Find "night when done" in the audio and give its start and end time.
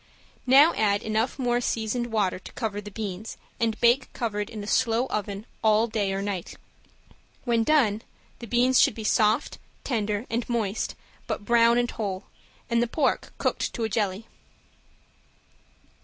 6.23-8.01